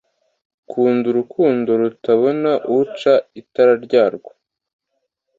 Kunda 0.69 1.05
urukundo 1.11 1.69
rutabona 1.81 2.51
ucana 2.79 3.25
itara 3.41 3.73
ryarwo 3.85 4.31